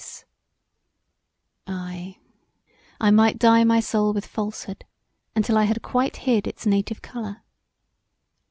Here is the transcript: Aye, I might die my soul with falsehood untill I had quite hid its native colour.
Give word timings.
Aye, 1.67 2.17
I 2.99 3.11
might 3.11 3.37
die 3.37 3.63
my 3.63 3.79
soul 3.79 4.13
with 4.13 4.25
falsehood 4.25 4.83
untill 5.35 5.59
I 5.59 5.65
had 5.65 5.83
quite 5.83 6.17
hid 6.25 6.47
its 6.47 6.65
native 6.65 7.03
colour. 7.03 7.43